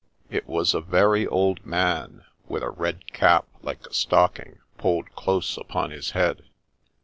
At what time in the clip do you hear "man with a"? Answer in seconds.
1.63-2.71